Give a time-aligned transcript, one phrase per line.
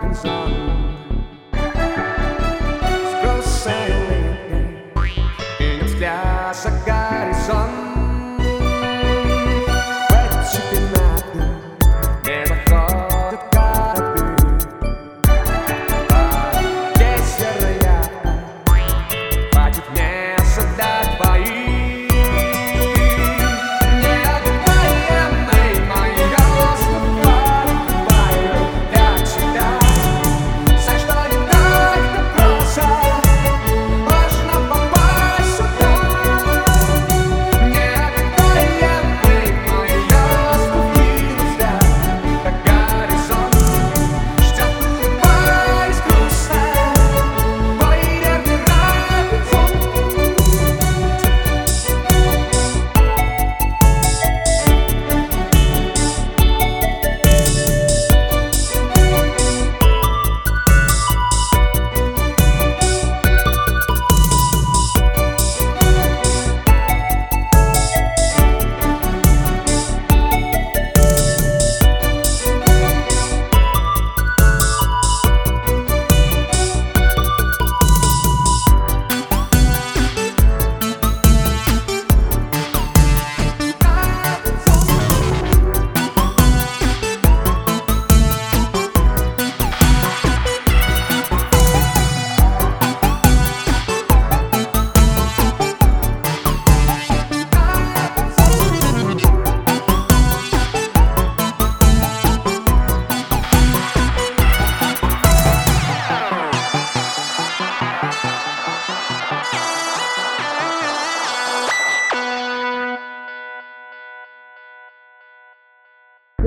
[0.00, 0.77] Arkansas.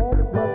[0.00, 0.49] De